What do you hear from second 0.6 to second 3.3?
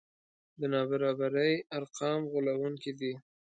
نابرابرۍ ارقام غولوونکي دي.